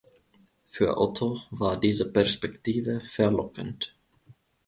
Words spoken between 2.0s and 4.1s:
Perspektive verlockend.